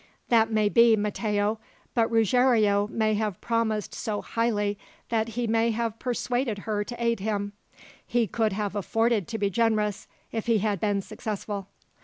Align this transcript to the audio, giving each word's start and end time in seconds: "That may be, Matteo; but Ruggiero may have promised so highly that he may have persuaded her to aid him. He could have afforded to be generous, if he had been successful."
"That 0.29 0.51
may 0.51 0.67
be, 0.67 0.95
Matteo; 0.95 1.59
but 1.93 2.09
Ruggiero 2.09 2.87
may 2.87 3.13
have 3.13 3.39
promised 3.39 3.93
so 3.93 4.23
highly 4.23 4.79
that 5.09 5.37
he 5.37 5.45
may 5.45 5.69
have 5.69 5.99
persuaded 5.99 6.57
her 6.65 6.83
to 6.83 6.95
aid 6.97 7.19
him. 7.19 7.53
He 8.03 8.25
could 8.25 8.51
have 8.53 8.75
afforded 8.75 9.27
to 9.27 9.37
be 9.37 9.51
generous, 9.51 10.07
if 10.31 10.47
he 10.47 10.57
had 10.57 10.79
been 10.79 11.03
successful." 11.03 11.67